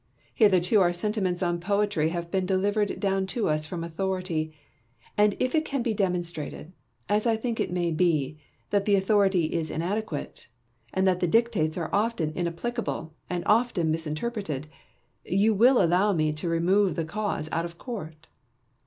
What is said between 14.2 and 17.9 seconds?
preted, you will allow me to remove the cause out of